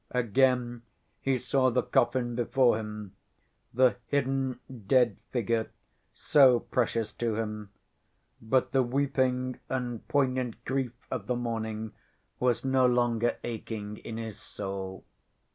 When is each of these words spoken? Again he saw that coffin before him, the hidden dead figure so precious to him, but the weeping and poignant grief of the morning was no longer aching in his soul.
Again 0.09 0.81
he 1.19 1.37
saw 1.37 1.69
that 1.69 1.91
coffin 1.91 2.33
before 2.33 2.79
him, 2.79 3.15
the 3.71 3.97
hidden 4.07 4.59
dead 4.87 5.17
figure 5.29 5.69
so 6.11 6.59
precious 6.61 7.13
to 7.13 7.35
him, 7.35 7.69
but 8.41 8.71
the 8.71 8.81
weeping 8.81 9.59
and 9.69 10.07
poignant 10.07 10.65
grief 10.65 10.93
of 11.11 11.27
the 11.27 11.35
morning 11.35 11.93
was 12.39 12.65
no 12.65 12.87
longer 12.87 13.37
aching 13.43 13.97
in 13.97 14.17
his 14.17 14.39
soul. 14.39 15.05